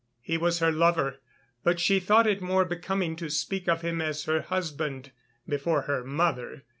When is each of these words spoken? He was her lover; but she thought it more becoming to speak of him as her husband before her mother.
He 0.23 0.35
was 0.35 0.57
her 0.57 0.71
lover; 0.71 1.21
but 1.63 1.79
she 1.79 1.99
thought 1.99 2.25
it 2.25 2.41
more 2.41 2.65
becoming 2.65 3.15
to 3.17 3.29
speak 3.29 3.69
of 3.69 3.83
him 3.83 4.01
as 4.01 4.23
her 4.23 4.41
husband 4.41 5.11
before 5.47 5.83
her 5.83 6.03
mother. 6.03 6.63